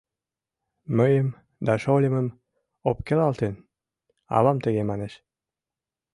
[0.97, 1.27] Мыйым
[1.65, 2.27] да шольымым,
[2.89, 3.53] ӧпкелалтын,
[4.35, 5.13] авам тыге манеш.